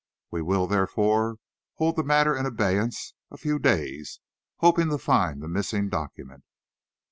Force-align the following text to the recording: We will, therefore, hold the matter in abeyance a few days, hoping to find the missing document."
We 0.31 0.41
will, 0.41 0.65
therefore, 0.65 1.35
hold 1.75 1.95
the 1.95 2.01
matter 2.03 2.35
in 2.35 2.47
abeyance 2.47 3.13
a 3.29 3.37
few 3.37 3.59
days, 3.59 4.19
hoping 4.57 4.89
to 4.89 4.97
find 4.97 5.43
the 5.43 5.47
missing 5.47 5.89
document." 5.89 6.43